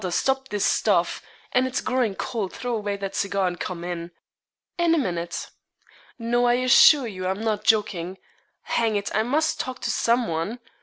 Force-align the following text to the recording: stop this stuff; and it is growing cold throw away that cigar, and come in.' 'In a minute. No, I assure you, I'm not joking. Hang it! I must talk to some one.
stop 0.09 0.47
this 0.49 0.65
stuff; 0.65 1.21
and 1.51 1.67
it 1.67 1.73
is 1.75 1.81
growing 1.81 2.15
cold 2.15 2.51
throw 2.51 2.73
away 2.75 2.97
that 2.97 3.13
cigar, 3.13 3.45
and 3.45 3.59
come 3.59 3.83
in.' 3.83 4.09
'In 4.79 4.95
a 4.95 4.97
minute. 4.97 5.51
No, 6.17 6.45
I 6.47 6.55
assure 6.55 7.05
you, 7.05 7.27
I'm 7.27 7.43
not 7.43 7.63
joking. 7.63 8.17
Hang 8.63 8.95
it! 8.95 9.15
I 9.15 9.21
must 9.21 9.59
talk 9.59 9.79
to 9.81 9.91
some 9.91 10.27
one. 10.27 10.57